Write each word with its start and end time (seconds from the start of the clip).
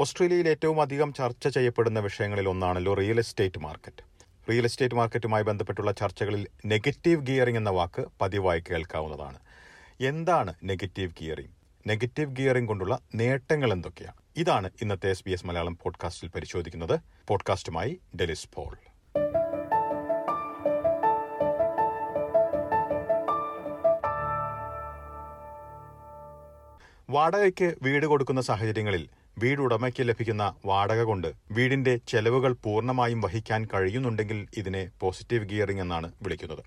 ഓസ്ട്രേലിയയിൽ 0.00 0.48
ഏറ്റവും 0.48 0.80
അധികം 0.80 1.12
ചർച്ച 1.12 1.48
ചെയ്യപ്പെടുന്ന 1.48 2.00
വിഷയങ്ങളിൽ 2.00 2.48
ഒന്നാണല്ലോ 2.48 2.94
real 2.94 3.18
estate 3.18 3.60
market. 3.60 4.02
Real 4.50 4.64
estate 4.64 4.94
മാർക്കറ്റുമായി 4.94 5.42
ബന്ധപ്പെട്ടുള്ള 5.42 5.92
ചർച്ചകളിൽ 5.92 6.46
നെഗറ്റീവ് 6.66 7.26
ഗിയറിംഗ് 7.26 7.58
എന്ന 7.58 7.70
വാക്ക് 7.70 8.04
പതിവായി 8.20 8.62
കേൾക്കാവുന്നതാണ്. 8.70 9.38
എന്താണ് 10.00 10.54
നെഗറ്റീവ് 10.64 11.10
ഗിയറിംഗ്? 11.10 11.50
നെഗറ്റീവ് 11.88 12.36
ഗിയറിംഗ് 12.36 12.68
കൊണ്ടുള്ള 12.68 12.98
നേട്ടങ്ങൾ 13.14 13.72
എന്തൊക്കെയാണ്? 13.72 14.14
ഇതാണ് 14.36 14.70
ഇന്നത്തെ 14.82 15.10
എസ് 15.10 15.24
ബി 15.26 15.30
എസ് 15.30 15.46
മലയാളം 15.46 15.78
പോഡ്കാസ്റ്റിൽ 15.82 16.28
പരിശോധിക്കുന്നത്. 16.28 17.00
പോഡ്കാസ്റ്റുമായി 17.28 18.00
ഡെലിസ് 18.20 18.48
പോൾ. 18.54 18.76
വാടകയ്ക്ക് 27.10 27.74
വീട് 27.82 28.06
കൊടുക്കുന്ന 28.06 28.40
സാഹചര്യങ്ങളിൽ 28.40 29.08
വീടുടമയ്ക്ക് 29.38 30.08
ലഭിക്കുന്ന 30.08 30.54
വാടക 30.66 31.00
കൊണ്ട് 31.02 31.32
വീടിന്റെ 31.50 31.96
ചെലവുകൾ 32.08 32.52
പൂർണമായും 32.64 33.20
വഹിക്കാൻ 33.20 33.68
കഴിയുന്നുണ്ടെങ്കിൽ 33.74 34.46
ഇതിനെ 34.56 34.88
പോസിറ്റീവ് 35.00 35.48
ഗിയറിംഗ് 35.48 35.80
എന്നാണ് 35.80 36.12
വിളിക്കുന്നത്. 36.22 36.62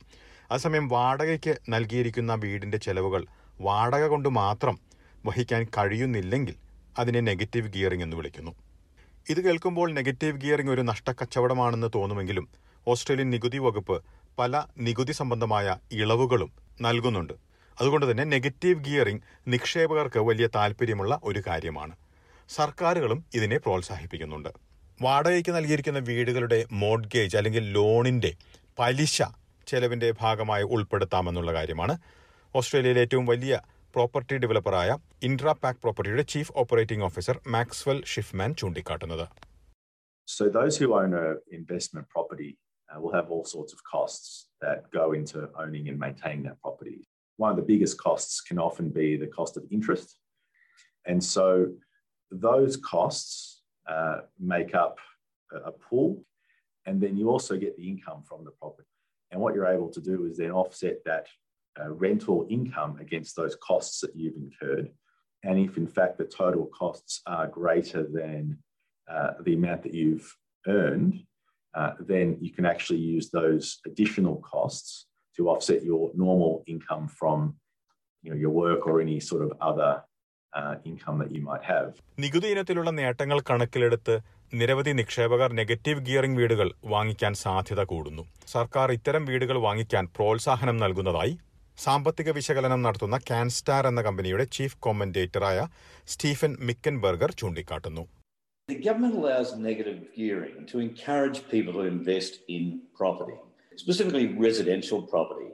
അതേസമയം 0.52 0.88
വാടകയ്ക്ക് 0.88 1.58
നൽകിയിരിക്കുന്ന 1.70 2.34
വീടിന്റെ 2.34 2.78
ചെലവുകൾ 2.78 3.26
വാടക 3.62 4.04
കൊണ്ട് 4.08 4.30
മാത്രം 4.30 4.80
വഹിക്കാൻ 5.26 5.64
കഴിയുന്നില്ലെങ്കിൽ 5.64 6.56
അതിനെ 7.00 7.20
നെഗറ്റീവ് 7.20 7.72
ഗിയറിംഗ് 7.74 8.04
എന്ന് 8.04 8.18
വിളിക്കുന്നു. 8.18 8.52
ഇത് 9.30 9.42
കേൾക്കുമ്പോൾ 9.46 9.92
നെഗറ്റീവ് 9.92 10.42
ഗിയറിംഗ് 10.42 10.72
ഒരു 10.72 10.82
നഷ്ടക്കച്ചവടമാണെന്ന് 10.82 11.90
തോന്നുമെങ്കിലും 11.96 12.50
ഓസ്ട്രേലിയൻ 12.88 13.30
നികുതി 13.30 13.58
വകുപ്പ് 13.58 14.04
പല 14.40 14.64
നികുതി 14.78 15.12
സംബന്ധമായ 15.12 15.78
ഇളവുകളും 15.92 16.52
നൽകുന്നുണ്ട്. 16.82 17.34
അതുകൊണ്ട് 17.82 18.12
തന്നെ 18.12 18.24
നെഗറ്റീവ് 18.24 18.84
ഗിയറിംഗ് 18.84 19.22
നിക്ഷേപകർക്ക് 19.48 20.20
വലിയ 20.20 20.48
താല്പര്യമുള്ള 20.56 21.20
ഒരു 21.24 21.44
കാര്യമാണ്. 21.48 21.96
സർക്കാരുകളും 22.50 23.20
ഇതിനെ 23.38 23.58
പ്രോത്സാഹിപ്പിക്കുന്നുണ്ട് 23.66 24.52
വാടകയ്ക്ക് 25.00 25.52
നൽകിയിരിക്കുന്ന 25.58 26.00
വീടുകളുടെ 26.10 26.60
മോഡ്ഗേജ് 26.84 27.38
അല്ലെങ്കിൽ 27.40 27.66
ലോണിന്റെ 27.76 28.32
പലിശ 28.78 29.18
ചെലവിന്റെ 29.68 30.10
ഭാഗമായി 30.22 30.66
ഉൾപ്പെടുത്താമെന്നുള്ള 30.76 31.52
കാര്യമാണ് 31.58 31.94
ഓസ്ട്രേലിയയിലെ 32.56 33.02
ഏറ്റവും 33.06 33.26
വലിയ 33.26 33.56
പ്രോപ്പർട്ടി 33.96 34.38
ഡെവലപ്പറായ 34.44 34.90
ഇൻട്രാ 35.28 35.54
പാക് 35.64 35.82
പ്രോപ്പർട്ടിയുടെ 35.84 36.26
chief 36.34 36.52
operating 36.62 37.06
officer 37.10 37.38
Maxwell 37.56 38.02
Shiffman 38.14 38.54
ചൂണ്ടിക്കാട്ടുന്നത് 38.62 39.28
So 40.28 40.44
those 40.50 40.76
who 40.80 40.88
own 40.94 41.12
an 41.16 41.30
investment 41.52 42.06
property 42.10 42.50
uh, 42.90 42.98
will 43.02 43.14
have 43.14 43.28
all 43.34 43.46
sorts 43.46 43.72
of 43.76 43.80
costs 43.86 44.28
that 44.62 44.80
go 44.92 45.06
into 45.14 45.40
owning 45.64 45.86
and 45.90 45.98
maintaining 45.98 46.44
that 46.44 46.58
property. 46.62 46.98
One 47.40 47.52
of 47.54 47.58
the 47.58 47.68
biggest 47.72 47.96
costs 48.00 48.36
can 48.42 48.60
often 48.60 48.88
be 48.92 49.08
the 49.18 49.30
cost 49.30 49.54
of 49.58 49.64
interest. 49.78 50.10
And 51.06 51.20
so 51.26 51.46
those 52.32 52.78
costs 52.78 53.62
uh, 53.88 54.22
make 54.40 54.76
up 54.76 55.00
a, 55.52 55.72
pool, 55.72 56.24
and 56.86 57.02
then 57.02 57.18
you 57.18 57.30
also 57.30 57.58
get 57.58 57.76
the 57.76 57.88
income 57.88 58.24
from 58.28 58.46
the 58.46 58.52
property. 58.52 58.88
And 59.32 59.42
what 59.42 59.56
you're 59.56 59.68
able 59.68 59.90
to 59.90 60.02
do 60.02 60.26
is 60.26 60.38
then 60.38 60.52
offset 60.52 60.98
that 61.06 61.28
uh, 61.80 61.90
rental 61.90 62.46
income 62.50 62.98
against 63.00 63.36
those 63.36 63.56
costs 63.56 64.02
that 64.02 64.16
you've 64.16 64.36
incurred. 64.36 64.90
And 65.44 65.58
if 65.58 65.78
in 65.78 65.88
fact 65.88 66.18
the 66.18 66.26
total 66.26 66.66
costs 66.68 67.22
are 67.26 67.48
greater 67.48 68.04
than 68.04 68.60
uh, 69.10 69.32
the 69.42 69.54
amount 69.54 69.84
that 69.84 69.94
you've 69.94 70.36
earned, 70.68 71.24
uh, 71.74 71.92
then 72.00 72.38
you 72.42 72.52
can 72.52 72.66
actually 72.66 73.00
use 73.00 73.30
those 73.30 73.80
additional 73.86 74.38
costs 74.38 75.08
to 75.38 75.50
offset 75.50 75.84
your 75.84 76.12
normal 76.16 76.64
income 76.68 77.08
from 77.08 77.56
you 78.22 78.32
know, 78.32 78.38
your 78.38 78.50
work 78.50 78.86
or 78.88 79.00
any 79.00 79.20
sort 79.20 79.44
of 79.44 79.54
other 79.62 80.04
income 80.90 81.18
that 81.22 81.32
you 81.36 81.42
might 81.50 81.66
have. 81.74 81.90
നികുതി 82.24 82.48
ഇനത്തിലുള്ള 82.54 82.92
നേട്ടങ്ങൾ 83.00 83.40
കണക്കിലെടുത്ത് 83.50 84.16
നിരവധി 84.60 84.92
നിക്ഷേപകർ 85.00 85.50
negative 85.60 86.04
gearing 86.08 86.40
വീടുകൾ 86.42 86.70
വാങ്ങിക്കാൻ 86.94 87.34
സാധ്യത 87.44 87.82
കൂടുന്നു. 87.92 88.24
സർക്കാർ 88.54 88.92
ഇത്തരം 88.98 89.26
വീടുകൾ 89.32 89.58
വാങ്ങിക്കാൻ 89.68 90.06
പ്രോത്സാഹനം 90.18 90.78
നൽകുന്നതായി 90.84 91.34
സാമ്പത്തിക 91.78 92.30
വിശകലനം 92.38 92.82
നടത്തുന്ന 92.86 93.18
കാൻസ്റ്റാർ 93.30 93.84
എന്ന 93.92 94.02
കമ്പനിയുടെ 94.08 94.46
ചീഫ് 94.56 94.80
കോമന്റേറ്ററായ 94.86 95.60
സ്റ്റീഫൻ 96.14 96.54
മിക്കൻബർഗർ 96.70 97.32
ചൂണ്ടിക്കാട്ടുന്നു. 97.42 98.06
The 98.70 98.80
government 98.88 99.16
allows 99.20 99.52
negative 99.68 100.00
gearing 100.18 100.58
to 100.72 100.76
encourage 100.88 101.38
people 101.54 101.74
to 101.78 101.86
invest 101.94 102.34
in 102.56 102.64
property, 103.00 103.38
specifically 103.78 104.26
residential 104.48 105.00
property, 105.14 105.48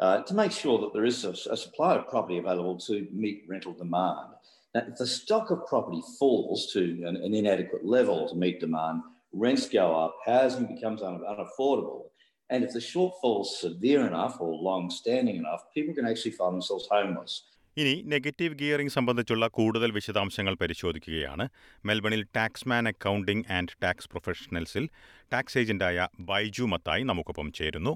uh, 0.00 0.22
to 0.22 0.34
make 0.34 0.52
sure 0.52 0.78
that 0.80 0.92
there 0.92 1.04
is 1.04 1.24
a, 1.24 1.30
a, 1.50 1.56
supply 1.56 1.94
of 1.96 2.08
property 2.08 2.38
available 2.38 2.76
to 2.78 3.06
meet 3.12 3.44
rental 3.48 3.72
demand. 3.72 4.28
Now, 4.74 4.82
if 4.88 4.96
the 4.96 5.06
stock 5.06 5.50
of 5.50 5.66
property 5.66 6.02
falls 6.18 6.72
to 6.72 6.82
an, 7.08 7.16
an 7.16 7.34
inadequate 7.34 7.84
level 7.84 8.28
to 8.30 8.34
meet 8.34 8.58
demand, 8.60 9.02
rents 9.32 9.68
go 9.68 9.94
up, 10.04 10.14
housing 10.26 10.66
becomes 10.74 11.02
un, 11.02 11.20
unaffordable. 11.32 12.06
And 12.50 12.64
if 12.64 12.72
the 12.72 12.80
shortfall 12.80 13.42
is 13.42 13.60
severe 13.60 14.06
enough 14.06 14.40
or 14.40 14.52
long 14.70 14.90
standing 14.90 15.36
enough, 15.36 15.62
people 15.74 15.94
can 15.94 16.06
actually 16.06 16.32
find 16.32 16.54
themselves 16.54 16.86
homeless. 16.96 17.34
ഇനി 17.76 17.92
negative 18.12 18.54
gearing 18.62 18.92
സംബന്ധിച്ചുള്ള 18.96 19.44
കൂടുതൽ 19.58 19.90
വിശദാംശങ്ങൾ 19.98 20.54
പരിശോധിക്കുകയാണ് 20.62 21.44
മെൽബണിൽ 21.88 22.22
Taxman 22.38 22.86
accounting 22.90 23.46
and 23.56 23.76
tax 23.84 24.08
പ്രൊഫഷണൽസിൽ 24.12 24.86
tax 25.34 25.58
ഏജന്റായ 25.62 26.06
ബൈജു 26.30 26.66
മത്തായി 26.72 27.04
നമുക്കൊപ്പം 27.10 27.48
ചേരുന്നു 27.58 27.92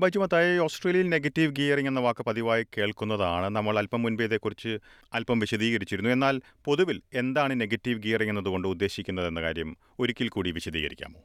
ബൈജുമത്തായി 0.00 0.58
ഓസ്ട്രേലിയയിൽ 0.58 1.08
നെഗറ്റീവ് 1.08 1.56
ഗിയറിംഗ് 1.56 1.88
എന്ന 1.88 2.00
വാക്ക് 2.00 2.24
പതിവായി 2.24 2.66
കേൾക്കുന്നതാണ്. 2.78 3.56
നമ്മൾ 3.56 3.78
അല്പം 3.78 4.02
മുൻപ് 4.02 4.22
ഇതേക്കുറിച്ച് 4.22 4.78
അല്പം 5.14 5.38
വിശദീകരിച്ചിരുന്നു. 5.38 6.10
എന്നാൽ 6.10 6.40
പൊതുവിൽ 6.64 7.02
എന്താണ് 7.14 7.60
നെഗറ്റീവ് 7.60 8.02
ഗിയറിംഗ് 8.02 8.32
എന്നതുകൊണ്ട് 8.32 8.68
ഉദ്ദേശിക്കുന്നത് 8.68 9.26
എന്ന 9.26 9.40
കാര്യം 9.40 9.76
ഒരിക്കൽ 9.98 10.28
കൂടി 10.28 10.50
വിശദീകരിക്കാമോ? 10.50 11.20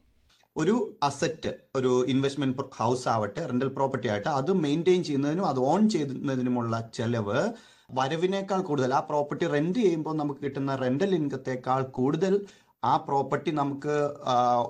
ഒരു 0.58 0.98
അസറ്റ് 1.04 1.54
ഒരു 1.76 2.06
ഇൻവെസ്റ്റ്മെന്റ് 2.06 2.58
ഹൗസ് 2.74 3.08
ആവട്ടെ 3.08 3.46
റെന്റൽ 3.46 3.68
പ്രോപ്പർട്ടി 3.68 4.08
ആവട്ടെ 4.08 4.30
അത് 4.30 4.54
മെയിന്റെയിൻ 4.54 5.04
ചെയ്യുന്നതിനും 5.04 5.46
അത് 5.46 5.60
ഓൺ 5.60 5.90
ചെയ്യുന്നതിനുമുള്ള 5.90 6.92
ചെലവ് 6.94 7.50
വരവിനേക്കാൾ 7.92 8.62
കൂടുതൽ. 8.62 8.94
ആ 8.94 9.00
പ്രോപ്പർട്ടി 9.00 9.48
റെന്റ് 9.48 9.80
ചെയ്യുമ്പോൾ 9.80 10.16
നമുക്ക് 10.18 10.42
കിട്ടുന്ന 10.42 10.76
റെന്റൽ 10.76 11.16
ഇൻകത്തേക്കാൾ 11.16 11.84
കൂടുതൽ 11.84 12.34
ആ 12.90 12.94
പ്രോപ്പർട്ടി 13.08 13.52
നമുക്ക് 13.60 13.96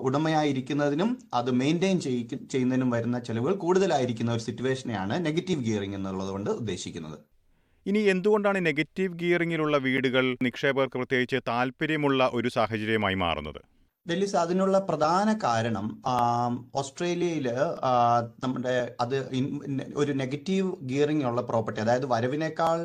ഉടമയായിരിക്കുന്നതിനും 0.06 1.10
അത് 1.34 1.50
മെയിന്റെയിൻ 1.60 1.98
ചെയ്യുന്നതിനും 2.04 2.90
വരുന്ന 2.96 3.18
ചെലവുകൾ 3.28 3.54
കൂടുതലായിരിക്കുന്ന 3.64 4.36
ഒരു 4.36 4.44
സിറ്റുവേഷനെയാണ് 4.48 5.14
നെഗറ്റീവ് 5.26 5.64
ഗിയറിംഗ് 5.68 5.98
എന്നുള്ളത് 6.00 6.30
കൊണ്ട് 6.34 6.50
ഉദ്ദേശിക്കുന്നത്. 6.62 7.18
ഇനി 7.86 8.00
എന്തുകൊണ്ടാണ് 8.12 8.58
നെഗറ്റീവ് 8.66 9.14
ഗിയറിങ്ങിലുള്ള 9.22 9.76
വീടുകൾ 9.86 10.24
നിക്ഷേപകർക്ക് 10.46 10.98
പ്രത്യേകിച്ച് 11.00 11.38
താല്പര്യമുള്ള 11.50 12.30
ഒരു 12.34 12.48
സാഹചര്യമായി 12.58 13.18
മാറുന്നത്? 13.24 13.60
ഡെല്ലിസ് 14.06 14.36
അതിനുള്ള 14.36 14.76
പ്രധാന 14.88 15.28
കാരണം 15.44 15.86
ഓസ്ട്രേലിയയിൽ 16.80 17.46
നമ്മുടെ 18.44 18.74
അത് 19.00 19.16
ഒരു 20.02 20.12
നെഗറ്റീവ് 20.22 20.68
ഗിയറിംഗ് 20.90 21.26
ഉള്ള 21.30 21.42
പ്രോപ്പർട്ടി 21.42 21.80
അതായത് 21.84 22.06
വരവിനേക്കാൾ 22.06 22.80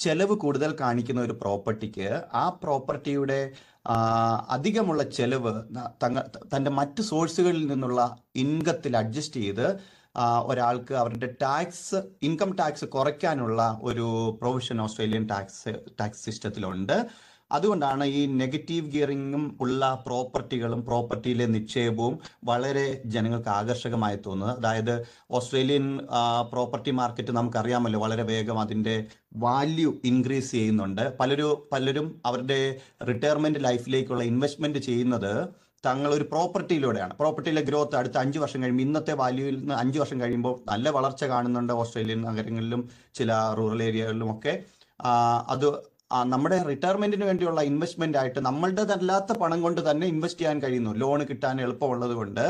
ചെലവ് 0.00 0.34
കൂടുതൽ 0.36 0.70
കാണിക്കുന്ന 0.80 1.20
ഒരു 1.20 1.32
പ്രോപ്പർട്ടിക്ക് 1.32 2.08
ആ 2.32 2.44
പ്രോപ്പർട്ടിയുടെ 2.62 3.40
അധികമുള്ള 4.48 5.02
ചെലവ് 5.18 5.52
തങ്ങ 6.02 6.20
തന്റെ 6.54 6.70
മറ്റ് 6.70 7.02
സോഴ്സുകളിൽ 7.02 7.64
നിന്നുള്ള 7.66 8.02
ഇൻകത്തിൽ 8.36 8.94
അഡ്ജസ്റ്റ് 8.96 9.40
ചെയ്ത് 9.40 9.66
ഒരാൾക്ക് 10.46 10.94
അവരുടെ 10.94 11.28
ടാക്സ് 11.42 11.98
ഇൻകം 12.22 12.50
ടാക്സ് 12.56 12.84
കുറയ്ക്കാനുള്ള 12.84 13.62
ഒരു 13.82 14.06
പ്രൊവിഷൻ 14.40 14.80
ഓസ്ട്രേലിയൻ 14.80 15.24
ടാക്സ് 15.28 15.72
ടാക്സ് 16.00 16.24
സിസ്റ്റത്തിലുണ്ട്. 16.24 16.96
അതുകൊണ്ടാണ് 17.52 18.04
ഈ 18.04 18.26
നെഗറ്റീവ് 18.40 18.90
ഗിയറിങ്ങും 18.90 19.44
ഉള്ള 19.60 20.02
പ്രോപ്പർട്ടികളും 20.06 20.84
പ്രോപ്പർട്ടിയിലെ 20.84 21.46
നിക്ഷേപവും 21.46 22.18
വളരെ 22.44 22.86
ജനങ്ങൾക്ക് 23.04 23.48
ആകർഷകമായി 23.48 24.18
തോന്നുന്നത്. 24.26 24.58
അതായത് 24.58 24.94
ഓസ്ട്രേലിയൻ 25.30 25.86
പ്രോപ്പർട്ടി 26.52 26.90
മാർക്കറ്റ് 26.90 27.32
നമുക്കറിയാമല്ലോ 27.32 28.00
വളരെ 28.00 28.22
വേഗം 28.22 28.60
അതിന്റെ 28.60 28.96
വാല്യൂ 29.36 29.92
ഇൻക്രീസ് 30.04 30.50
ചെയ്യുന്നുണ്ട്. 30.50 31.04
പലരും 31.20 31.56
പലരും 31.72 32.20
അവരുടെ 32.26 32.60
റിട്ടയർമെന്റ് 33.08 33.64
ലൈഫിലേക്കുള്ള 33.64 34.22
ഇൻവെസ്റ്റ്മെന്റ് 34.24 34.78
ചെയ്യുന്നത് 34.78 35.32
തങ്ങൾ 35.86 36.10
ഒരു 36.14 36.24
പ്രോപ്പർട്ടിയിലൂടെയാണ്. 36.24 37.14
പ്രോപ്പർട്ടിയിലെ 37.14 37.62
ഗ്രോത്ത് 37.62 37.96
അടുത്ത 37.96 38.16
അഞ്ച് 38.18 38.38
വർഷം 38.38 38.62
കഴിയുമ്പോൾ 38.62 38.82
ഇന്നത്തെ 38.82 39.12
വാല്യൂയിൽ 39.12 39.56
നിന്ന് 39.60 39.74
അഞ്ച് 39.74 39.98
വർഷം 39.98 40.20
കഴിയുമ്പോൾ 40.20 40.54
നല്ല 40.70 40.88
വളർച്ച 40.90 41.24
കാണുന്നുണ്ട് 41.24 41.72
ഓസ്ട്രേലിയൻ 41.72 42.20
നഗരങ്ങളിലും 42.22 42.82
ചില 43.14 43.32
റൂറൽ 43.58 43.82
ഏരിയകളിലും 43.82 44.30
ഒക്കെ. 44.36 44.52
അത് 45.48 45.66
നമ്മുടെ 46.10 46.62
റിട്ടയർമെന്റിന് 46.62 47.24
വേണ്ടിയുള്ള 47.24 47.60
ഇൻവെസ്റ്റ്മെന്റ് 47.62 48.18
ആയിട്ട് 48.18 48.40
നമ്മളുടെ 48.40 48.82
അല്ലാത്ത 48.82 49.32
പണം 49.32 49.62
കൊണ്ട് 49.62 49.90
തന്നെ 49.90 50.06
ഇൻവെസ്റ്റ് 50.06 50.40
ചെയ്യാൻ 50.40 50.62
കഴിയുന്നു. 50.62 50.92
ലോൺ 50.92 51.24
കിട്ടാൻ 51.24 51.60
എളുപ്പമുള്ളത് 51.60 52.12
കൊണ്ട് 52.12 52.44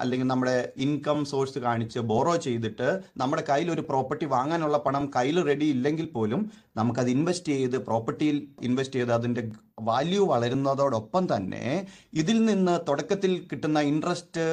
അല്ലെങ്കിൽ 0.00 0.26
നമ്മുടെ 0.26 0.72
ഇൻകം 0.76 1.24
സോഴ്സ് 1.24 1.58
കാണിച്ച് 1.58 1.98
ബോറോ 1.98 2.36
ചെയ്തിട്ട് 2.36 3.00
നമ്മുടെ 3.16 3.42
കയ്യിൽ 3.48 3.70
ഒരു 3.70 3.80
പ്രോപ്പർട്ടി 3.80 4.26
വാങ്ങാനുള്ള 4.26 4.78
പണം 4.78 5.10
കയ്യിൽ 5.16 5.42
റെഡി 5.42 5.64
ഇല്ലെങ്കിൽ 5.64 6.06
പോലും 6.06 6.50
നമുക്കത് 6.76 7.10
ഇൻവെസ്റ്റ് 7.10 7.52
ചെയ്ത് 7.52 7.78
പ്രോപ്പർട്ടിയിൽ 7.78 8.48
ഇൻവെസ്റ്റ് 8.62 8.98
ചെയ്ത് 8.98 9.12
അതിന്റെ 9.12 9.50
വാല്യൂ 9.80 10.26
വളരുന്നതോടൊപ്പം 10.26 11.36
തന്നെ 11.36 11.86
ഇതിൽ 12.12 12.44
നിന്ന് 12.44 12.78
തുടക്കത്തിൽ 12.88 13.48
കിട്ടുന്ന 13.52 13.80
ഇൻട്രസ്റ്റ് 13.80 14.44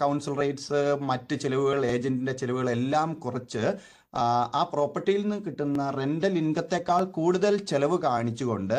കൗൺസിൽ 0.00 0.36
റേറ്റ്സ് 0.38 0.96
മറ്റ് 1.00 1.36
ചെലവുകൾ 1.36 1.86
ഏജന്റിന്റെ 1.86 2.32
ചെലവുകൾ 2.32 2.70
എല്ലാം 2.70 3.14
കുറച്ച് 3.14 3.64
ആ, 4.16 4.24
പ്രോപ്പർട്ടിയിൽ 4.72 5.22
നിന്ന് 5.22 5.38
കിട്ടുന്ന 5.44 5.90
റെന്റൽ 5.92 6.34
ഇൻകത്തെക്കാൾ 6.38 7.04
കൂടുതൽ 7.16 7.54
ചെലവ് 7.64 7.98
കാണിച്ചുകൊണ്ട് 8.02 8.78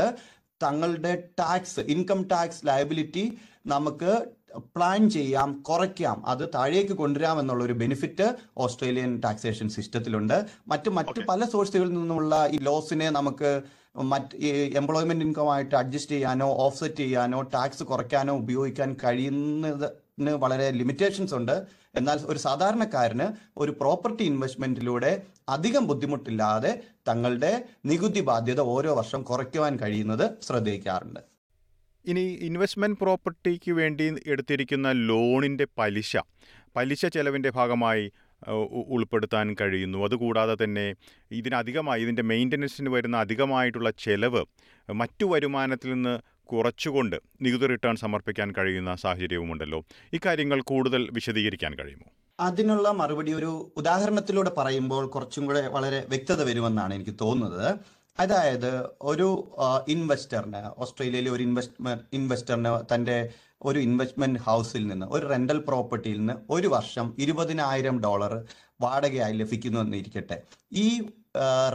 തങ്ങളുടെ 0.61 1.11
ടാക്സ് 1.39 1.81
ഇൻകം 1.93 2.21
ടാക്സ് 2.29 2.67
ലയബിലിറ്റി 2.67 3.25
നമുക്ക് 3.65 4.11
പ്ലാൻ 4.75 5.01
ചെയ്യാം 5.09 5.49
കുറയ്ക്കാം 5.61 6.17
അത് 6.25 6.43
താഴേക്ക് 6.55 6.95
കൊണ്ടുവരാം 6.95 7.39
എന്നുള്ള 7.39 7.63
ഒരു 7.63 7.75
ബെനിഫിറ്റ് 7.81 8.27
ഓസ്ട്രേലിയൻ 8.57 9.11
ടാക്സേഷൻ 9.19 9.67
സിസ്റ്റത്തിലുണ്ട്. 9.69 10.37
മറ്റ് 10.67 10.89
മറ്റ് 10.97 11.19
പല 11.27 11.45
സോഴ്സുകളിൽ 11.51 11.91
നിന്നുമുള്ള 11.93 12.35
ഈ 12.47 12.59
ലോസിനെ 12.61 13.09
നമുക്ക് 13.11 13.51
മറ്റ് 14.05 14.37
എംപ്ലോയ്മെന്റ് 14.77 15.25
ഇൻകം 15.25 15.49
ആയിട്ട് 15.53 15.75
അഡ്ജസ്റ്റ് 15.75 16.15
ചെയ്യാനോ 16.15 16.47
ഓഫ്സെറ്റ് 16.65 17.01
ചെയ്യാനോ 17.03 17.39
ടാക്സ് 17.53 17.83
കുറയ്ക്കാനോ 17.83 18.33
ഉപയോഗിക്കാൻ 18.41 18.89
കഴിയുന്നതിന് 20.17 20.43
വളരെ 20.43 20.67
ലിമിറ്റേഷൻസ് 20.79 21.33
ഉണ്ട്. 21.39 21.55
എന്നാൽ 21.95 22.17
ഒരു 22.31 22.39
സാധാരണക്കാരന് 22.39 23.27
ഒരു 23.57 23.71
പ്രോപ്പർട്ടി 23.81 24.23
ഇൻവെസ്റ്റ്മെന്റിലൂടെ 24.31 25.11
അധികം 25.49 25.83
ബുദ്ധിമുട്ടില്ലാതെ 25.87 26.71
തങ്ങളുടെ 27.07 27.51
നികുതി 27.85 28.21
ബാധ്യത 28.29 28.61
ഓരോ 28.75 28.91
വർഷം 28.99 29.21
കുറയ്ക്കുവാൻ 29.29 29.73
കഴിയുന്നത് 29.81 30.25
ശ്രദ്ധിക്കാറുണ്ട്. 30.45 31.21
ഇനി 32.05 32.23
ഇൻവെസ്റ്റ്മെന്റ് 32.47 32.99
പ്രോപ്പർട്ടിക്ക് 32.99 33.71
വേണ്ടി 33.71 34.05
എടുത്തിരിക്കുന്ന 34.27 34.87
ലോണിന്റെ 35.09 35.65
പലിശ 35.77 36.11
പലിശ 36.75 37.05
ചെലവിന്റെ 37.15 37.49
ഭാഗമായി 37.49 38.05
ഉൾപ്പെടുത്താൻ 38.95 39.47
കഴിയുന്നു. 39.61 39.97
അതുകൂടാതെ 40.05 40.55
തന്നെ 40.63 40.83
ഇതിനധികമായി 41.31 42.01
ഇതിന്റെ 42.05 42.23
മെയിന്റനൻസിന് 42.31 42.89
വരുന്ന 42.95 43.15
അധികമായിട്ടുള്ള 43.25 43.89
ചെലവ് 44.05 44.41
മറ്റു 44.89 45.25
വരുമാനത്തിൽ 45.25 45.89
നിന്ന് 45.93 46.13
കുറച്ചുകൊണ്ട് 46.51 47.17
നികുതി 47.41 47.67
റിട്ടേൺ 47.67 47.95
സമർപ്പിക്കാൻ 48.03 48.49
കഴിയുന്ന 48.57 48.91
സാഹചര്യവുമുണ്ടല്ലോ. 49.03 49.79
ഇക്കാര്യങ്ങൾ 50.13 50.61
കൂടുതൽ 50.71 51.03
വിശദീകരിക്കാൻ 51.17 51.73
കഴിയുമോ? 51.79 52.07
അതിനുള്ള 52.39 52.87
മറുപടി 52.91 53.31
ഒരു 53.33 53.51
ഉദാഹരണത്തിലൂടെ 53.77 54.51
പറയുമ്പോൾ 54.57 55.05
കുറച്ചും 55.07 55.45
കൂടെ 55.45 55.61
വളരെ 55.67 55.99
വ്യക്തത 56.09 56.41
വരുമെന്നാണ് 56.43 56.93
എനിക്ക് 56.93 57.15
തോന്നുന്നത്. 57.21 57.69
അതായത് 58.19 58.71
ഒരു 59.01 59.27
ഇൻവെസ്റ്ററിന് 59.87 60.61
ഓസ്ട്രേലിയയിലെ 60.77 61.31
ഒരു 61.31 61.43
ഇൻവെസ്റ്റ്മെന്റ് 61.43 62.03
ഇൻവെസ്റ്ററിന് 62.13 62.71
തന്റെ 62.93 63.17
ഒരു 63.61 63.79
ഇൻവെസ്റ്റ്മെന്റ് 63.79 64.39
ഹൗസിൽ 64.39 64.83
നിന്ന് 64.87 65.05
ഒരു 65.05 65.25
റെന്റൽ 65.27 65.59
പ്രോപ്പർട്ടിയിൽ 65.67 66.17
നിന്ന് 66.17 66.35
ഒരു 66.49 66.67
വർഷം 66.67 67.07
ഇരുപതിനായിരം 67.19 67.95
ഡോളർ 68.03 68.33
വാടകയായി 68.81 69.33
ലഭിക്കുന്നു 69.33 69.79
എന്നിരിക്കട്ടെ 69.79 70.37
ഈ 70.73 70.87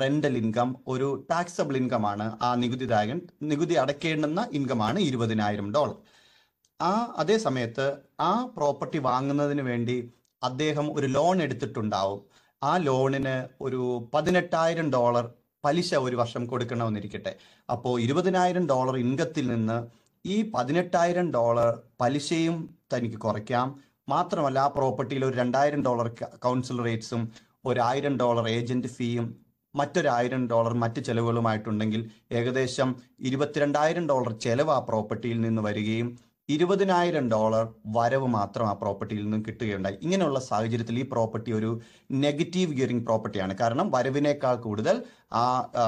റെന്റൽ 0.03 0.37
ഇൻകം 0.37 0.77
ഒരു 0.89 1.27
ടാക്സബിൾ 1.31 1.77
ഇൻകം 1.77 2.07
ആണ്. 2.07 2.39
ആ 2.43 2.55
നികുതിദായകൻ 2.55 3.21
നികുതി 3.43 3.75
അടയ്ക്കേണ്ടുന്ന 3.75 4.49
ഇൻകം 4.53 4.83
ആണ് 4.83 4.99
ഇരുപതിനായിരം 5.01 5.73
ഡോളർ 5.73 5.97
ആ 6.81 7.15
അതേ 7.19 7.39
സമയത്ത് 7.39 7.97
ആ 8.21 8.45
പ്രോപ്പർട്ടി 8.57 8.99
വാങ്ങുന്നതിന് 8.99 9.63
വേണ്ടി 9.63 10.13
അദ്ദേഹം 10.43 10.99
ഒരു 10.99 11.07
ലോൺ 11.07 11.43
എടുത്തിട്ടുണ്ടാവും. 11.43 12.23
ആ 12.65 12.77
ലോണിന് 12.77 13.49
ഒരു 13.61 14.11
പതിനെട്ടായിരം 14.15 14.93
ഡോളർ 14.93 15.31
പലിശ 15.65 15.95
ഒരു 15.95 16.17
വർഷം 16.17 16.47
കൊടുക്കണമെന്നിരിക്കട്ടെ. 16.47 17.37
അപ്പോൾ 17.71 18.01
ഇരുപതിനായിരം 18.01 18.67
ഡോളർ 18.67 18.99
ഇൻകത്തിൽ 18.99 19.47
നിന്ന് 19.47 19.87
ഈ 20.27 20.51
പതിനെട്ടായിരം 20.51 21.33
ഡോളർ 21.33 21.83
പലിശയും 22.01 22.79
തനിക്ക് 22.93 23.17
കുറയ്ക്കാം. 23.17 23.81
മാത്രമല്ല 24.09 24.59
ആ 24.59 24.67
പ്രോപ്പർട്ടിയിൽ 24.67 25.25
ഒരു 25.25 25.37
രണ്ടായിരം 25.37 25.83
ഡോളർ 25.83 26.09
കൗൺസിൽ 26.39 26.85
റേറ്റ്സും 26.85 27.33
ഒരു 27.65 27.81
ഒരായിരം 27.81 28.19
ഡോളർ 28.19 28.49
ഏജന്റ് 28.49 28.89
ഫീയും 28.89 29.37
മറ്റൊരായിരം 29.75 30.43
ഡോളർ 30.49 30.75
മറ്റ് 30.83 31.01
ചെലവുകളുമായിട്ടുണ്ടെങ്കിൽ 31.01 32.03
ഏകദേശം 32.33 32.89
ഇരുപത്തിരണ്ടായിരം 33.21 34.09
ഡോളർ 34.09 34.33
ചെലവ് 34.45 34.71
ആ 34.71 34.79
പ്രോപ്പർട്ടിയിൽ 34.91 35.41
നിന്ന് 35.41 35.63
വരികയും 35.63 36.09
ഇരുപതിനായിരം 36.49 37.31
ഡോളർ 37.31 37.65
വരവ് 37.97 38.27
മാത്രം 38.27 38.67
ആ 38.69 38.73
പ്രോപ്പർട്ടിയിൽ 38.73 39.23
നിന്നും 39.25 39.43
കിട്ടുകയുണ്ടായി. 39.49 39.97
ഇങ്ങനെയുള്ള 40.03 40.41
സാഹചര്യത്തിൽ 40.41 40.99
ഈ 40.99 41.05
പ്രോപ്പർട്ടി 41.13 41.53
ഒരു 41.53 41.71
നെഗറ്റീവ് 42.25 42.73
ഗിയറിംഗ് 42.79 43.05
പ്രോപ്പർട്ടിയാണ്. 43.05 43.55
കാരണം 43.59 43.91
വരവിനേക്കാൾ 43.91 44.57
കൂടുതൽ 44.57 44.97
ആ 45.33 45.45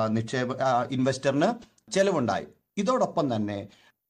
നിക്ഷേപ 0.09 0.53
ഇൻവെസ്റ്ററിന് 0.97 1.49
ചെലവുണ്ടായി. 1.93 2.47
ഇതോടൊപ്പം 2.77 3.27
തന്നെ 3.35 3.59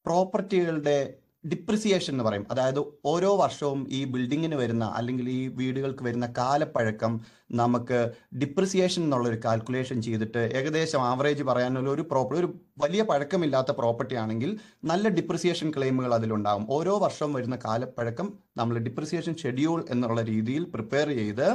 പ്രോപ്പർട്ടികളുടെ 0.06 0.98
ഡിപ്രിസിയേഷൻ 1.44 2.12
എന്ന് 2.14 2.25
പറയും. 2.25 2.44
അതായത് 2.50 2.81
ഓരോ 3.05 3.31
വർഷവും 3.37 3.81
ഈ 3.91 4.00
ബിൽഡിങ്ങിന് 4.05 4.56
വരുന്ന 4.56 4.85
അല്ലെങ്കിൽ 4.96 5.26
ഈ 5.31 5.41
വീടുകൾക്ക് 5.55 6.05
വരുന്ന 6.05 6.26
കാലപ്പഴക്കം 6.38 7.12
നമുക്ക് 7.52 7.99
ഡിപ്രിസിയേഷൻ 8.38 9.02
എന്നുള്ളൊരു 9.02 9.38
കാൽക്കുലേഷൻ 9.44 9.99
ചെയ്തിട്ട് 10.02 10.43
ഏകദേശം 10.55 11.02
ആവറേജ് 11.02 11.43
പറയാനുള്ള 11.43 11.91
ഒരു 11.91 12.05
പ്രോപ്പർട്ടി 12.11 12.41
ഒരു 12.41 12.49
വലിയ 12.82 13.02
പഴക്കമില്ലാത്ത 13.02 13.73
പ്രോപ്പർട്ടി 13.73 14.14
ആണെങ്കിൽ 14.14 14.50
നല്ല 14.85 15.08
ഡിപ്രിസിയേഷൻ 15.19 15.70
ക്ലെയിമുകൾ 15.70 16.14
അതിലുണ്ടാകും 16.14 16.67
ഓരോ 16.70 16.94
വർഷവും 16.99 17.32
വരുന്ന 17.32 17.58
കാലപ്പഴക്കം 17.64 18.29
നമ്മൾ 18.56 18.76
ഡിപ്രിസിയേഷൻ 18.79 19.35
ഷെഡ്യൂൾ 19.37 19.85
എന്നുള്ള 19.91 20.23
രീതിയിൽ 20.25 20.64
പ്രിപ്പയർ 20.75 21.08
ചെയ്ത് 21.14 21.46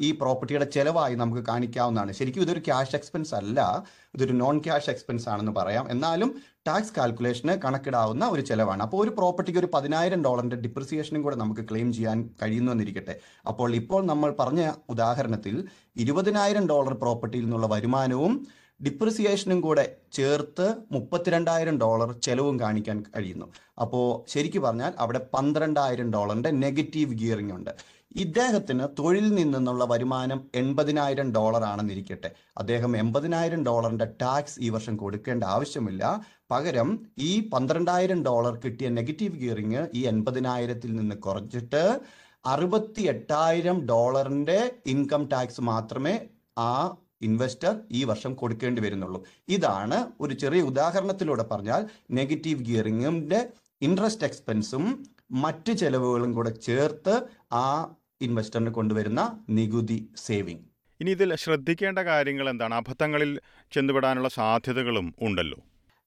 ഈ 0.00 0.12
പ്രോപ്പർട്ടിയുടെ 0.12 0.64
ചെലവായി 0.64 1.14
നമുക്ക് 1.14 1.42
കാണിക്കാവുന്നതാണ്. 1.48 2.12
ശരിക്കും 2.12 2.42
ഇതൊരു 2.42 2.58
ക്യാഷ് 2.58 2.96
എക്സ്പെൻസ് 2.96 3.34
അല്ല. 3.34 3.84
ഇതൊരു 4.14 4.32
നോൺ 4.32 4.58
ക്യാഷ് 4.58 4.90
എക്സ്പെൻസ് 4.90 5.28
ആണെന്ന് 5.28 5.52
പറയാം. 5.52 5.90
എന്നാലും 5.90 6.30
ടാക്സ് 6.66 6.94
കാൽക്കുലേഷന് 6.98 7.52
കണക്കിടാവുന്ന 7.64 8.24
ഒരു 8.28 8.40
ചെലവാണ്. 8.40 8.82
അപ്പോൾ 8.82 8.96
ഒരു 8.96 9.10
പ്രോപ്പർട്ടിക്ക് 9.10 9.60
ഒരു 9.60 9.70
പതിനായിരം 9.74 10.24
ഡോളറിന്റെ 10.24 10.56
ഡിപ്രിസിയേഷനും 10.56 11.22
കൂടെ 11.22 11.36
നമുക്ക് 11.36 11.60
ക്ലെയിം 11.60 11.92
ചെയ്യാൻ 11.92 12.30
കഴിയുന്നു 12.42 12.72
എന്നിരിക്കട്ടെ 12.72 13.16
അപ്പോൾ 13.46 13.74
ഇപ്പോൾ 13.74 14.04
നമ്മൾ 14.06 14.34
പറഞ്ഞ 14.40 14.72
ഉദാഹരണത്തിൽ 14.88 15.68
ഇരുപതിനായിരം 15.96 16.68
ഡോളർ 16.68 16.94
പ്രോപ്പർട്ടിയിൽ 16.94 17.44
നിന്നുള്ള 17.44 17.66
വരുമാനവും 17.66 18.46
ഡിപ്രിസിയേഷനും 18.86 19.60
കൂടെ 19.60 19.96
ചേർത്ത് 20.12 20.74
മുപ്പത്തിരണ്ടായിരം 20.92 21.78
ഡോളർ 21.78 22.12
ചെലവും 22.18 22.60
കാണിക്കാൻ 22.60 23.04
കഴിയുന്നു. 23.16 23.46
അപ്പോൾ 23.78 24.30
ശരിക്കു 24.30 24.58
പറഞ്ഞാൽ 24.58 24.92
അവിടെ 24.98 25.20
പന്ത്രണ്ടായിരം 25.34 26.12
ഡോളറിന്റെ 26.12 26.50
നെഗറ്റീവ് 26.50 27.14
ഗിയറിംഗ് 27.14 27.52
ഉണ്ട്. 27.52 27.97
ഇദ്ദേഹത്തിന് 28.16 28.84
തൊഴിൽ 28.98 29.34
നിന്നുള്ള 29.34 29.84
വരുമാനം 29.84 30.50
എൺപതിനായിരം 30.54 31.32
ഡോളർ 31.32 31.64
ആണെന്നിരിക്കട്ടെ 31.64 32.30
അദ്ദേഹം 32.56 32.96
എൺപതിനായിരം 32.96 33.64
ഡോളറിന്റെ 33.64 34.04
ടാക്സ് 34.22 34.60
ഈ 34.60 34.68
വർഷം 34.70 34.96
കൊടുക്കേണ്ട 34.96 35.44
ആവശ്യമില്ല. 35.44 36.24
പകരം 36.50 36.88
ഈ 37.18 37.48
പന്ത്രണ്ടായിരം 37.48 38.24
ഡോളർ 38.24 38.58
കിട്ടിയ 38.64 38.88
നെഗറ്റീവ് 38.88 39.36
ഗിയറിങ് 39.36 39.86
ഈ 39.94 40.02
എൺപതിനായിരത്തിൽ 40.02 40.96
നിന്ന് 40.96 41.16
കുറച്ചിട്ട് 41.16 42.00
അറുപത്തി 42.46 43.02
എട്ടായിരം 43.02 43.86
ഡോളറിന്റെ 43.86 44.74
ഇൻകം 44.86 45.28
ടാക്സ് 45.28 45.60
മാത്രമേ 45.60 46.28
ആ 46.58 46.96
ഇൻവെസ്റ്റർ 47.22 47.80
ഈ 47.90 48.04
വർഷം 48.04 48.34
കൊടുക്കേണ്ടി 48.34 48.80
വരുന്നുള്ളൂ. 48.80 49.24
ഇതാണ് 49.48 50.06
ഒരു 50.20 50.34
ചെറിയ 50.34 50.62
ഉദാഹരണത്തിലൂടെ 50.62 51.42
പറഞ്ഞാൽ 51.42 51.90
നെഗറ്റീവ് 52.10 52.64
ഗിയറിങ്ങിന്റെ 52.64 53.40
ഇൻട്രസ്റ്റ് 53.82 54.24
എക്സ്പെൻസും 54.24 55.04
മറ്റ് 55.30 55.72
ചെലവുകളും 55.72 56.32
കൂടെ 56.32 56.50
ചേർത്ത് 56.50 57.14
ആ 57.52 57.94
ഇൻവെസ്റ്ററിന് 58.20 58.70
കൊണ്ടുവരുന്ന 58.70 59.44
നികുതി 59.50 60.10
സേവിങ്. 60.16 60.58
ഇനി 61.00 61.10
ഇതിൽ 61.10 61.34
ശ്രദ്ധിക്കേണ്ട 61.34 61.98
കാര്യങ്ങൾ 61.98 62.50
എന്താണ്? 62.50 62.74
അബദ്ധങ്ങളിൽ 62.74 63.40
ചെന്നുപെടാനുള്ള 63.72 64.28
സാധ്യതകളും 64.28 65.14
ഉണ്ടല്ലോ. 65.20 65.58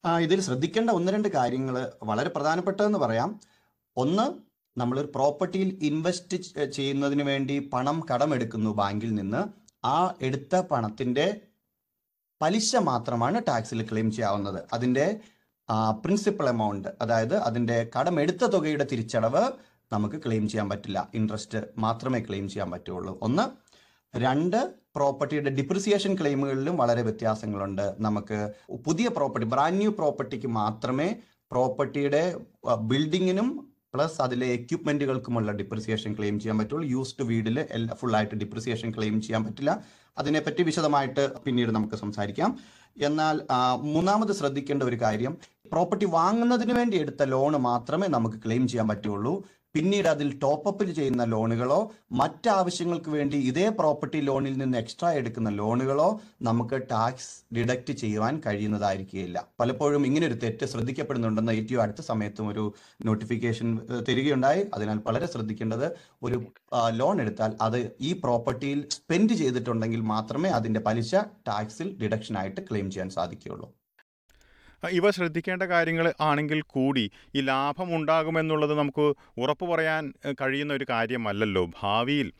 ആ, 0.06 0.20
ഇതിൽ 0.20 0.41
ശ്രദ്ധിക്കേണ്ട 0.41 0.89
ഒന്ന് 0.89 1.12
രണ്ട് 1.12 1.27
കാര്യങ്ങൾ 1.27 1.91
വളരെ 2.03 2.30
പ്രധാനപ്പെട്ടതെന്ന് 2.30 3.00
പറയാം. 3.00 3.39
ഒന്ന് 3.98 4.25
നമ്മളൊരു 4.80 5.12
പ്രോപ്പർട്ടിയിൽ 5.15 5.80
ഇൻവെസ്റ്റ് 5.82 6.38
ചെയ്യുന്നതിന് 6.63 7.24
വേണ്ടി 7.24 7.60
പണം 7.74 8.03
കടമെടുക്കുന്നു 8.13 8.70
ബാങ്കിൽ 8.70 9.15
നിന്ന്. 9.15 9.41
ആ 9.86 10.13
എടുത്ത 10.22 10.56
പണത്തിന്റെ 10.56 11.41
പലിശ 12.41 12.75
മാത്രമാണ് 12.75 13.41
ടാക്സിൽ 13.48 13.89
ക്ലെയിം 13.91 14.12
ചെയ്യാവുന്നത്. 14.12 14.63
അതിന്റെ 14.74 15.20
പ്രിൻസിപ്പൽ 16.03 16.50
എമൗണ്ട് 16.50 16.88
അതായത് 17.01 17.36
അതിന്റെ 17.36 17.89
കടമെടുത്ത 18.00 18.46
തുകയുടെ 18.46 18.88
തിരിച്ചടവ് 18.91 19.51
നമുക്ക് 19.91 20.15
ക്ലെയിം 20.25 20.50
ചെയ്യാൻ 20.50 20.69
പറ്റില്ല. 20.69 21.10
ഇൻട്രസ്റ്റ് 21.13 21.57
മാത്രമേ 21.77 22.19
ക്ലെയിം 22.19 22.50
ചെയ്യാൻ 22.50 22.71
പറ്റുള്ളൂ. 22.71 23.19
ഒന്ന് 23.21 23.45
രണ്ട് 24.17 24.71
പ്രോപ്പർട്ടിയുടെ 24.95 25.50
ഡിപ്രിസിയേഷൻ 25.50 26.15
ക്ലെയിമുകളിലും 26.21 26.77
വളരെ 26.77 27.01
വ്യത്യാസങ്ങളുണ്ട്. 27.01 27.95
നമുക്ക് 28.00 28.53
പുതിയ 28.86 29.07
പ്രോപ്പർട്ടി 29.07 29.48
ബ്രാൻഡ് 29.48 29.77
ന്യൂ 29.77 29.91
പ്രോപ്പർട്ടിക്ക് 29.91 30.48
മാത്രമേ 30.48 31.15
പ്രോപ്പർട്ടിയുടെ 31.51 32.24
ബിൽഡിങ്ങിനും 32.81 33.74
പ്ലസ് 33.93 34.21
അതിലെ 34.21 34.48
എക്യുപ്മെന്റുകൾക്കുമുള്ള 34.48 35.51
ഡിപ്രിസിയേഷൻ 35.51 36.13
ക്ലെയിം 36.17 36.39
ചെയ്യാൻ 36.39 36.57
പറ്റുള്ളൂ. 36.60 36.88
യൂസ്ഡ് 36.88 37.25
വീടിൽ 37.25 37.60
എല്ലാ 37.60 37.95
ഫുള്ളായിട്ട് 37.95 38.36
ഡിപ്രിസിയേഷൻ 38.36 38.91
ക്ലെയിം 38.91 39.21
ചെയ്യാൻ 39.21 39.43
പറ്റില്ല. 39.45 39.83
അതിനെപ്പറ്റി 40.17 40.63
വിശദമായിട്ട് 40.63 41.24
പിന്നീട് 41.43 41.71
നമുക്ക് 41.71 41.95
സംസാരിക്കാം. 41.95 42.60
എന്നാൽ 43.01 43.41
മൂന്നാമത് 43.81 44.31
ശ്രദ്ധിക്കേണ്ട 44.31 44.83
ഒരു 44.83 44.98
കാര്യം 45.01 45.38
പ്രോപ്പർട്ടി 45.71 46.05
വാങ്ങുന്നതിന് 46.05 46.74
വേണ്ടി 46.74 46.98
എടുത്ത 46.98 47.24
ലോൺ 47.24 47.53
മാത്രമേ 47.57 48.07
നമുക്ക് 48.07 48.38
ക്ലെയിം 48.38 48.67
ചെയ്യാൻ 48.67 48.88
പറ്റുള്ളൂ. 48.88 49.43
പിന്നീട് 49.75 50.07
അതിൽ 50.13 50.29
ടോപ്പപ്പിൽ 50.39 50.89
ചെയ്യുന്ന 50.97 51.23
ലോണുകളോ 51.33 51.77
മറ്റാവശ്യങ്ങൾക്ക് 52.21 53.09
വേണ്ടി 53.09 53.37
ഇതേ 53.49 53.65
പ്രോപ്പർട്ടി 53.79 54.19
ലോണിൽ 54.29 54.55
നിന്ന് 54.61 54.77
എക്സ്ട്രാ 54.77 55.09
എടുക്കുന്ന 55.19 55.49
ലോണുകളോ 55.59 56.07
നമുക്ക് 56.47 56.77
ടാക്സ് 56.91 57.29
ഡിഡക്റ്റ് 57.57 57.93
ചെയ്യുവാൻ 58.01 58.41
കഴിയുന്നതായിരിക്കില്ല 58.45 59.45
പലപ്പോഴും 59.61 60.05
ഇങ്ങനെ 60.09 60.25
ഒരു 60.27 60.37
തെറ്റ് 60.43 60.67
ശ്രദ്ധിക്കപ്പെടുന്നുണ്ടെന്ന് 60.73 61.55
ഏറ്റവും 61.61 61.83
അടുത്ത 61.85 62.03
സമയത്തും 62.11 62.47
ഒരു 62.53 62.65
നോട്ടിഫിക്കേഷൻ 63.05 63.69
തരികയുണ്ടായി. 64.09 64.63
അതിനാൽ 64.75 64.99
വളരെ 65.07 65.29
ശ്രദ്ധിക്കേണ്ടത് 65.35 65.87
ഒരു 66.27 66.39
ലോൺ 67.01 67.21
എടുത്താൽ 67.25 67.53
അത് 67.67 67.79
ഈ 68.01 68.11
പ്രോപ്പർട്ടിയിൽ 68.25 68.81
സ്പെൻഡ് 68.97 69.37
ചെയ്തിട്ടുണ്ടെങ്കിൽ 69.43 70.03
മാത്രമേ 70.15 70.51
അതിന്റെ 70.59 70.81
പലിശ 70.89 71.13
ടാക്സിൽ 71.49 71.89
ഡിഡക്ഷൻ 72.03 72.37
ആയിട്ട് 72.41 72.61
ക്ലെയിം 72.69 72.89
ചെയ്യാൻ 72.95 73.11
സാധിക്കുകയുള്ളൂ. 73.19 73.69
ഇവ 74.89 75.11
ശ്രദ്ധിക്കേണ്ട 75.11 75.63
കാര്യങ്ങൾ 75.63 76.13
ആണെങ്കിൽ 76.21 76.61
കൂടി 76.61 77.11
ഈ 77.35 77.41
ലാഭം 77.41 77.95
ഉണ്ടാകുമെന്നുള്ളത് 77.95 78.73
നമുക്ക് 78.79 79.13
ഉറപ്പ് 79.38 79.65
പറയാൻ 79.65 80.13
കഴിയുന്ന 80.41 80.73
ഒരു 80.73 80.85
കാര്യമല്ലല്ലോ. 80.89 81.71
ഭാവിയിൽ 81.81 82.31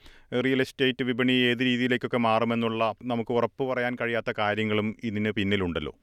റിയൽ 0.46 0.62
എസ്റ്റേറ്റ് 0.62 1.04
വിപണി 1.04 1.34
ഏത് 1.34 1.60
രീതിയിലേക്കൊക്കെ 1.60 2.18
മാറുമെന്നുള്ള 2.18 2.96
നമുക്ക് 3.04 3.32
ഉറപ്പ് 3.32 3.64
പറയാൻ 3.64 3.96
കഴിയാത്ത 4.02 4.32
കാര്യങ്ങളും 4.38 4.96
ഇതിന് 5.04 5.32
പിന്നിലുണ്ടല്ലോ. 5.32 5.94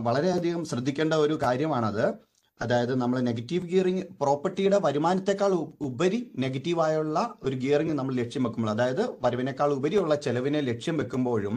വളരെയധികം 0.00 0.64
ശ്രദ്ധിക്കേണ്ട 0.64 1.14
ഒരു 1.14 1.38
കാര്യമാണത്. 1.42 2.34
അതായത് 2.62 3.00
നമ്മൾ 3.00 3.20
നെഗറ്റീവ് 3.20 3.68
ഗിയറിംഗ് 3.68 4.02
പ്രോപ്പർട്ടിയുടെ 4.20 4.78
വരുമാനത്തെക്കാൾ 4.78 5.52
ഉപരി 5.80 6.30
നെഗറ്റീവായുള്ള 6.38 7.34
ഒരു 7.42 7.56
ഗിയറിംഗ് 7.56 7.92
നമ്മൾ 7.92 8.14
ലക്ഷ്യം 8.14 8.42
വെക്കുമ്പോൾ 8.42 8.70
അതായത് 8.70 9.02
വരവിനേക്കാൾ 9.24 9.72
ഉപരിയുള്ള 9.72 10.14
ചെലവിനെ 10.14 10.60
ലക്ഷ്യം 10.60 10.96
വെക്കുമ്പോഴും 10.96 11.56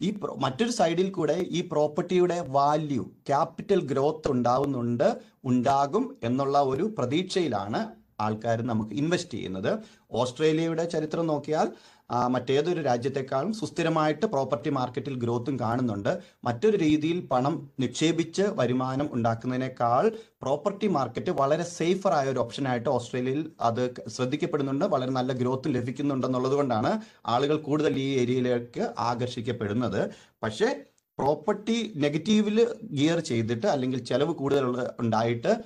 ഈ 0.00 0.08
മറ്റൊരു 0.44 0.72
സൈഡിൽ 0.78 1.08
കൂടെ 1.10 1.36
ഈ 1.58 1.60
പ്രോപ്പർട്ടിയുടെ 1.72 2.38
വാല്യൂ 2.48 3.04
ക്യാപിറ്റൽ 3.28 3.80
ഗ്രോത്ത് 3.90 4.30
ഉണ്ടാവുന്നുണ്ട് 4.34 5.08
ഉണ്ടാകും 5.44 6.04
എന്നുള്ള 6.22 6.58
ഒരു 6.72 6.86
പ്രതീക്ഷയിലാണ് 6.98 7.80
ആൾക്കാർ 8.20 8.58
നമുക്ക് 8.62 8.94
ഇൻവെസ്റ്റ് 8.94 9.34
ചെയ്യുന്നത്. 9.38 9.72
ഓസ്ട്രേലിയയുടെ 10.20 10.84
ചരിത്രം 10.94 11.26
നോക്കിയാൽ 11.26 11.66
മറ്റേതൊരു 12.10 12.82
രാജ്യത്തെക്കാളും 12.82 13.52
സുസ്ഥിരമായിട്ട് 13.52 14.26
പ്രോപ്പർട്ടി 14.26 14.70
മാർക്കറ്റിൽ 14.70 15.14
ഗ്രോത്തും 15.18 15.60
കാണുന്നുണ്ട്. 15.60 16.18
മറ്റൊരു 16.44 16.76
രീതിയിൽ 16.76 17.20
പണം 17.20 17.70
നിക്ഷേപിച്ച് 17.80 18.42
വരുമാനം 18.42 19.08
ഉണ്ടാക്കുന്നതിനേക്കാൾ 19.12 20.08
പ്രോപ്പർട്ടി 20.42 20.86
മാർക്കറ്റ് 20.86 21.30
വളരെ 21.30 21.62
സേഫർ 21.62 22.12
ആയ 22.12 22.28
ഒരു 22.28 22.38
ഓപ്ഷനായിട്ട് 22.38 22.88
ഓസ്ട്രേലിയയിൽ 22.88 23.50
അത് 23.60 23.94
ശ്രദ്ധിക്കപ്പെടുന്നുണ്ട്. 24.08 24.84
വളരെ 24.84 25.10
നല്ല 25.10 25.32
ഗ്രോത്ത് 25.32 25.74
ലഭിക്കുന്നുണ്ടെന്നുള്ളത് 25.74 26.52
കൊണ്ടാണ് 26.52 27.00
ആളുകൾ 27.26 27.56
കൂടുതൽ 27.56 27.98
ഈ 27.98 28.18
ഏരിയയിലേക്ക് 28.18 28.94
ആകർഷിക്കപ്പെടുന്നത്. 28.98 30.10
പക്ഷേ 30.42 30.76
പ്രോപ്പർട്ടി 31.18 31.92
നെഗറ്റീവിൽ 31.96 32.68
ഗിയർ 32.92 33.20
ചെയ്തിട്ട് 33.20 33.66
അല്ലെങ്കിൽ 33.66 34.04
ചെലവ് 34.04 34.34
കൂടുതൽ 34.34 34.64
ഉള്ള- 34.64 34.90
ഉണ്ടായിട്ട് 35.00 35.64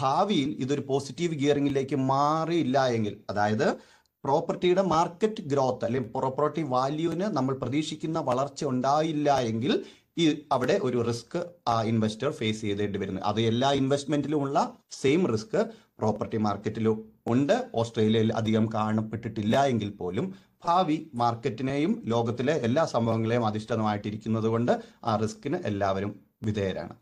ഭാവിയിൽ 0.00 0.56
ഇതൊരു 0.58 0.80
പോസിറ്റീവ് 0.80 1.34
ഗിയറിംഗിലേക്ക് 1.34 1.96
മാറിയില്ല 1.96 2.86
എങ്കിൽ 2.86 3.16
അതായത് 3.30 3.76
പ്രോപ്പർട്ടിയുടെ 4.24 4.82
മാർക്കറ്റ് 4.82 5.40
ഗ്രോത്ത് 5.40 5.84
അല്ലെങ്കിൽ 5.84 6.10
പ്രോപ്പർട്ടി 6.10 6.62
വാല്യൂവിന് 6.62 7.20
നമ്മൾ 7.20 7.54
പ്രതീക്ഷിക്കുന്ന 7.54 8.18
വളർച്ച 8.18 8.64
ഉണ്ടായില്ല 8.64 9.40
എങ്കിൽ 9.40 9.84
ഈ 10.18 10.42
അവിടെ 10.52 10.80
ഒരു 10.82 11.02
റിസ്ക് 11.02 11.46
ആ 11.68 11.82
ഇൻവെസ്റ്റർ 11.82 12.30
ഫേസ് 12.30 12.60
ചെയ്തേണ്ടി 12.60 12.98
വരുന്നു. 12.98 13.20
അത് 13.20 13.40
എല്ലാ 13.40 13.72
ഇൻവെസ്റ്റ്മെന്റിലും 13.72 14.40
ഉള്ള 14.42 14.76
സെയിം 14.90 15.26
റിസ്ക് 15.26 15.66
പ്രോപ്പർട്ടി 15.98 16.36
മാർക്കറ്റിലും 16.36 17.12
ഉണ്ട്. 17.26 17.68
ഓസ്ട്രേലിയയിൽ 17.74 18.32
അധികം 18.32 18.72
കാണപ്പെട്ടിട്ടില്ല 18.74 19.64
എങ്കിൽ 19.64 19.90
പോലും 19.90 20.34
ഭാവി 20.64 21.10
മാർക്കറ്റിനെയും 21.14 22.02
ലോകത്തിലെ 22.06 22.52
എല്ലാ 22.52 22.84
സംഭവങ്ങളെയും 22.84 23.46
അധിഷ്ഠിതമായിട്ടിരിക്കുന്നത് 23.46 24.44
കൊണ്ട് 24.44 24.80
ആ 25.04 25.16
റിസ്കിന് 25.16 25.58
എല്ലാവരും 25.64 26.20
വിധേയരാണ്. 26.42 26.96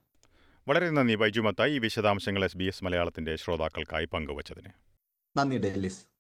വളരെ 0.68 0.90
നന്ദി. 0.90 1.14
ബൈജു 1.14 1.40
മത്തായി. 1.40 1.72
ഈ 1.72 1.78
വിശദാംശങ്ങൾ 1.78 2.44
എസ് 2.44 2.56
ബി 2.56 2.64
എസ് 2.64 2.84
മലയാളത്തിന്റെ 2.84 3.36
ശ്രോതാക്കൾക്കായി 3.36 4.04
പങ്കുവച്ചതിന്. 4.04 4.70
നന്ദി 5.38 5.58
ഡെലിസ് 5.58 6.15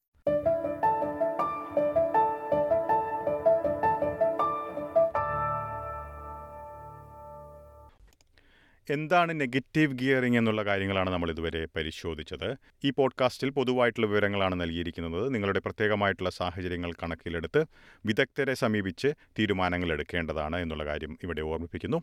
എന്താണ് 8.90 9.40
നെഗറ്റീവ് 9.40 9.92
ഗിയറിംഗ് 9.92 10.38
എന്നുള്ള 10.38 10.62
കാര്യങ്ങളാണ് 10.62 11.10
നമ്മൾ 11.10 11.30
ഇതുവരെ 11.30 11.66
പരിശോധിച്ചത്. 11.76 12.56
ഈ 12.84 12.90
പോഡ്കാസ്റ്റിൽ 12.90 13.50
പൊതുവായിട്ടുള്ള 13.50 14.06
വിവരങ്ങളാണ് 14.06 14.60
നൽകിയിരിക്കുന്നത്. 14.60 15.34
നിങ്ങളുടെ 15.34 15.60
പ്രത്യേകമായിട്ടുള്ള 15.60 16.30
സാഹചര്യങ്ങൾ 16.30 16.92
കണക്കിലെടുത്ത് 16.92 17.64
വിദഗ്ധരെ 18.06 18.54
സമീപിച്ച് 18.54 19.08
തീരുമാനങ്ങൾ 19.38 19.92
എടുക്കേണ്ടതാണ് 19.92 20.56
എന്നുള്ള 20.56 20.84
കാര്യം 20.84 21.18
ഇവിടെ 21.22 21.40
ഓർമ്മിപ്പിക്കുന്നു. 21.40 22.02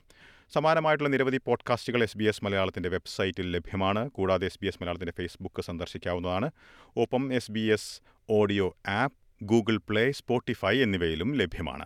സമാനമായിട്ടുള്ള 0.53 1.09
നിരവധി 1.09 1.41
പോഡ്കാസ്റ്റുകൾ 1.45 2.03
എസ് 2.03 2.17
ബി 2.17 2.23
എസ് 2.23 2.45
മലയാളത്തിന്റെ 2.45 2.89
വെബ്സൈറ്റിൽ 2.89 3.51
ലഭ്യമാണ്. 3.51 4.11
കൂടാതെ 4.11 4.45
എസ് 4.45 4.59
ബി 4.61 4.67
എസ് 4.67 4.77
മലയാളത്തിന്റെ 4.81 5.13
ഫേസ്ബുക്ക് 5.17 5.61
സന്ദർശിക്കാവുന്നതാണ്. 5.61 6.51
ഒപ്പം 6.97 7.33
S 7.33 7.51
B 7.51 7.59
S 7.59 8.01
audio 8.29 8.77
app 8.87 9.45
Google 9.45 9.77
Play 9.77 10.11
Spotify 10.11 10.77
എന്നിവയിലും 10.77 11.35
ലഭ്യമാണ്. 11.35 11.85